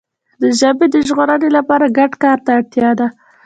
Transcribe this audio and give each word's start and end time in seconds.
د 0.41 0.43
ژبي 0.59 0.85
د 0.93 0.95
ژغورنې 1.07 1.49
لپاره 1.57 1.85
ګډ 1.97 2.11
کار 2.23 2.37
ته 2.45 2.49
اړتیا 2.59 2.89
ده. 2.99 3.07